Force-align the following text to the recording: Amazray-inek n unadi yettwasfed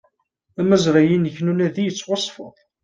Amazray-inek 0.59 1.37
n 1.41 1.51
unadi 1.51 1.83
yettwasfed 1.83 2.55